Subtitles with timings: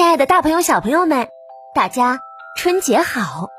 [0.00, 1.28] 亲爱的，大朋友、小朋友们，
[1.74, 2.22] 大家
[2.56, 3.50] 春节好！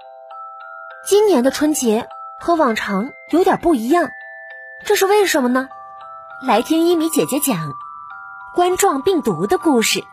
[1.06, 2.08] 今年的春节
[2.40, 4.10] 和往常有点不一样，
[4.84, 5.70] 这是为什么呢？
[6.42, 7.72] 来听一米姐姐讲
[8.56, 10.04] 冠状病毒的故事。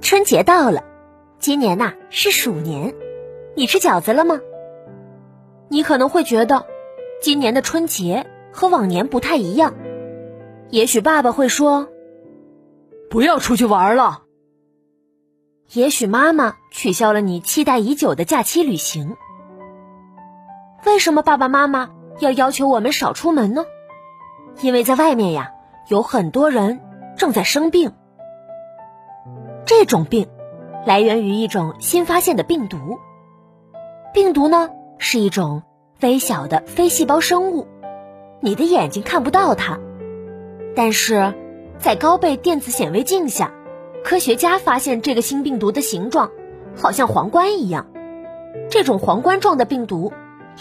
[0.00, 0.82] 春节到了，
[1.38, 2.94] 今年呐是鼠年，
[3.54, 4.40] 你吃饺子了吗？
[5.72, 6.66] 你可能会觉得，
[7.22, 9.72] 今年的春节和往年不太一样。
[10.68, 11.88] 也许爸爸会说
[13.08, 14.24] ：“不要出去玩了。”
[15.72, 19.16] 也许妈妈取消了你期待已久的假期旅行。
[20.84, 21.88] 为什么爸爸妈妈
[22.20, 23.64] 要要求我们少出门呢？
[24.60, 25.52] 因为在外面呀，
[25.88, 26.82] 有很多人
[27.16, 27.94] 正在生病。
[29.64, 30.28] 这种病
[30.84, 32.76] 来源于一种新发现的病毒。
[34.12, 34.68] 病毒呢？
[35.04, 35.64] 是一种
[36.00, 37.66] 微小的非细胞生物，
[38.40, 39.80] 你的眼睛看不到它，
[40.76, 41.34] 但是
[41.76, 43.52] 在高倍电子显微镜下，
[44.04, 46.30] 科学家发现这个新病毒的形状
[46.76, 47.88] 好像皇冠一样。
[48.70, 50.12] 这种皇冠状的病毒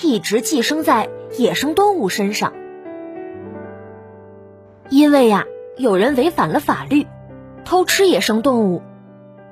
[0.01, 2.51] 一直寄生在野生动物身上，
[4.89, 5.45] 因为呀，
[5.77, 7.05] 有人违反了法律，
[7.63, 8.81] 偷吃野生动物，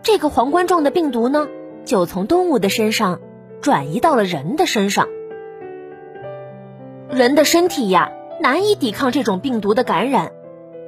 [0.02, 1.48] 这个皇冠状的病毒呢，
[1.86, 3.20] 就从动物的身上。
[3.62, 5.08] 转移到了人的身上，
[7.10, 10.32] 人的身体呀难以抵抗这种病毒的感染，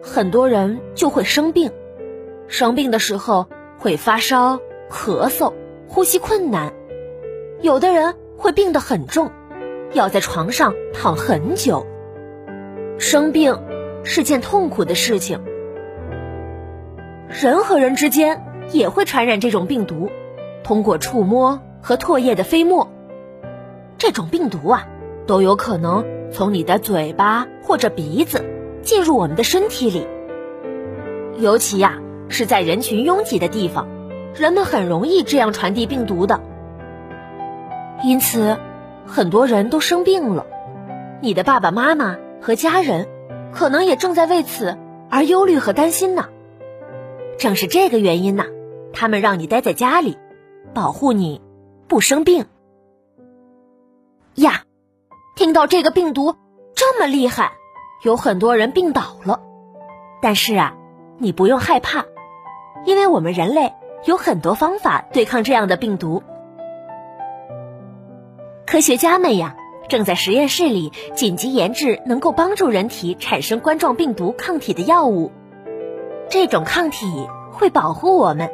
[0.02, 1.72] 很多人就会生病。
[2.48, 3.48] 生病的时候
[3.78, 5.54] 会发烧、咳嗽、
[5.88, 6.74] 呼吸困难，
[7.62, 9.32] 有的人会病得很重，
[9.94, 11.86] 要在床上躺很久。
[12.98, 13.60] 生病
[14.04, 15.42] 是件痛苦的事情，
[17.28, 20.10] 人和人之间也会传染这种病毒，
[20.64, 21.62] 通过触摸。
[21.82, 22.88] 和唾液的飞沫，
[23.98, 24.88] 这种病毒啊，
[25.26, 28.46] 都有可能从你的嘴巴或者鼻子
[28.84, 30.08] 进入我们的身体里。
[31.38, 32.00] 尤其呀，
[32.30, 33.88] 是在人群拥挤的地方，
[34.36, 36.42] 人们很容易这样传递病毒的。
[38.04, 38.58] 因此，
[39.06, 40.46] 很多人都生病了。
[41.22, 43.08] 你的爸爸妈妈和家人，
[43.52, 44.78] 可能也正在为此
[45.10, 46.30] 而忧虑和担心呢。
[47.38, 48.46] 正是这个原因呐，
[48.94, 50.18] 他们让你待在家里，
[50.74, 51.42] 保护你。
[51.92, 52.46] 不生病
[54.36, 54.64] 呀！
[55.36, 56.38] 听到这个病毒
[56.74, 57.52] 这么厉害，
[58.02, 59.42] 有很多人病倒了。
[60.22, 60.78] 但是啊，
[61.18, 62.06] 你不用害怕，
[62.86, 63.74] 因为我们人类
[64.06, 66.24] 有很多方法对抗这样的病毒。
[68.66, 69.58] 科学家们呀，
[69.90, 75.34] 正在实验室里紧急研制能够帮助人体产生冠状病毒抗体的药物。
[76.30, 78.50] 这种抗体会保护我们，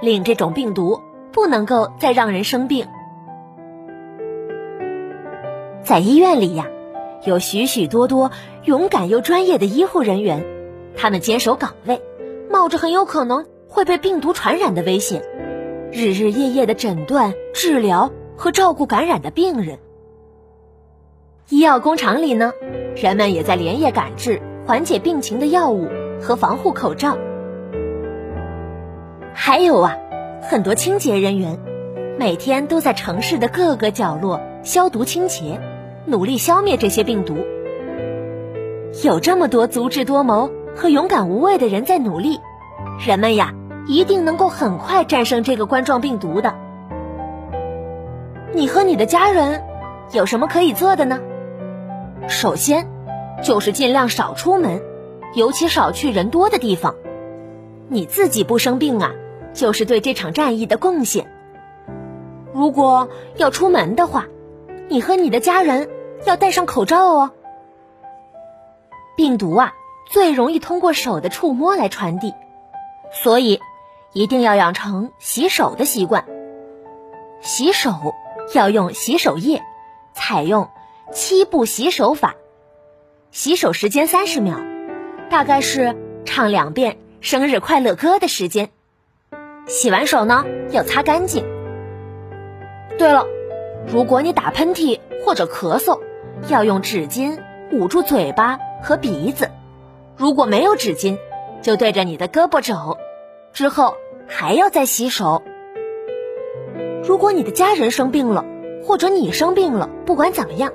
[0.00, 1.00] 令这种病毒。
[1.32, 2.86] 不能够再让人生病。
[5.82, 6.66] 在医院里呀，
[7.24, 8.30] 有许许多多
[8.64, 10.44] 勇敢又专业的医护人员，
[10.96, 12.00] 他们坚守岗位，
[12.50, 15.22] 冒着很有可能会被病毒传染的危险，
[15.90, 19.78] 日日夜夜的诊断、治疗和照顾感染的病人。
[21.48, 22.52] 医药工厂里呢，
[22.94, 25.88] 人们也在连夜赶制缓解病情的药物
[26.20, 27.18] 和防护口罩。
[29.34, 29.96] 还有啊。
[30.44, 31.58] 很多清洁人员
[32.18, 35.60] 每天都在城市的各个角落消毒清洁，
[36.04, 37.36] 努力消灭这些病毒。
[39.04, 42.40] 有这么多足智多谋和勇敢无畏的人在努力，
[43.06, 43.54] 人们呀
[43.86, 46.54] 一定能够很快战胜这个冠状病毒的。
[48.52, 49.62] 你和你的家人
[50.12, 51.20] 有什么可以做的呢？
[52.28, 52.88] 首先，
[53.42, 54.82] 就是尽量少出门，
[55.34, 56.96] 尤其少去人多的地方。
[57.88, 59.12] 你自己不生病啊。
[59.52, 61.30] 就是对这场战役的贡献。
[62.52, 64.26] 如果要出门的话，
[64.88, 65.88] 你和你的家人
[66.26, 67.30] 要戴上口罩哦。
[69.16, 69.72] 病毒啊，
[70.10, 72.34] 最容易通过手的触摸来传递，
[73.12, 73.60] 所以
[74.12, 76.26] 一定要养成洗手的习惯。
[77.40, 77.92] 洗手
[78.54, 79.62] 要用洗手液，
[80.14, 80.68] 采用
[81.12, 82.34] 七步洗手法，
[83.30, 84.58] 洗手时间三十秒，
[85.30, 88.70] 大概是唱两遍生日快乐歌的时间。
[89.72, 91.46] 洗完手呢，要擦干净。
[92.98, 93.26] 对了，
[93.90, 95.98] 如果你打喷嚏或者咳嗽，
[96.48, 97.38] 要用纸巾
[97.72, 99.48] 捂住嘴巴和鼻子。
[100.14, 101.16] 如果没有纸巾，
[101.62, 102.98] 就对着你的胳膊肘。
[103.54, 103.94] 之后
[104.28, 105.42] 还要再洗手。
[107.02, 108.44] 如果你的家人生病了，
[108.84, 110.70] 或者你生病了，不管怎么样，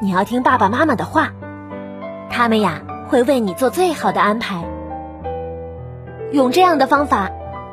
[0.00, 1.34] 你要听爸爸妈妈的话，
[2.30, 4.64] 他们呀会为你做最好的安排。
[6.32, 7.30] 用这样的方法。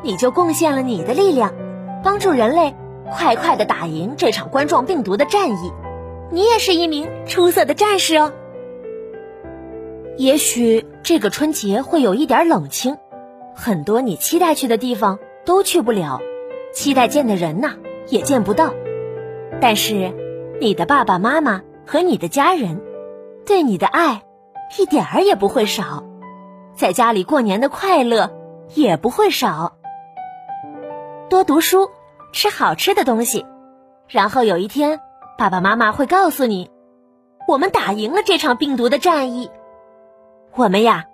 [0.07, 1.53] 你就贡献了你的力量，
[2.01, 2.73] 帮助人类
[3.11, 5.73] 快快的打赢这场冠状病毒的战役，
[6.31, 8.31] 你也是一名出色的战士哦。
[10.15, 12.95] 也许这个春节会有一点冷清，
[13.53, 16.21] 很多你期待去的地方都去不了，
[16.73, 17.71] 期待见的人呢
[18.07, 18.73] 也见不到。
[19.59, 20.13] 但是，
[20.61, 22.81] 你的爸爸妈妈和你的家人
[23.45, 24.23] 对你的爱
[24.79, 26.05] 一点儿也不会少，
[26.77, 28.31] 在家里过年的快乐
[28.73, 29.76] 也不会少。
[31.29, 31.91] 多读书，
[32.31, 33.45] 吃好吃的东西，
[34.07, 35.01] 然后有一天，
[35.37, 36.71] 爸爸妈妈会告诉你，
[37.47, 39.51] 我们打赢了这场病毒的战役。
[40.55, 41.05] 我们呀，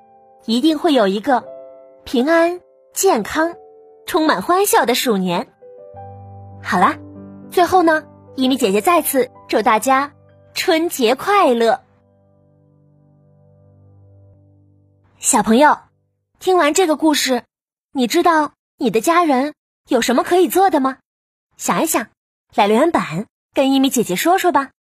[0.45, 1.43] 一定会有一个
[2.03, 2.61] 平安、
[2.93, 3.55] 健康、
[4.05, 5.47] 充满欢笑的鼠年。
[6.61, 6.99] 好啦，
[7.49, 8.03] 最后呢，
[8.35, 10.13] 伊米姐姐再次祝大家
[10.53, 11.81] 春节快乐。
[15.17, 15.79] 小朋友，
[16.37, 17.41] 听完这个故事，
[17.91, 19.55] 你知道你的家人
[19.89, 20.99] 有什么可以做的吗？
[21.57, 22.09] 想一想，
[22.55, 24.71] 来留言板跟一米姐姐说说吧。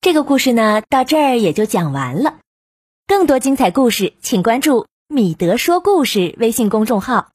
[0.00, 2.40] 这个故事呢，到这儿也就讲完了。
[3.06, 7.28] 更多精彩故事，请关注“米德说故事”微信公众号。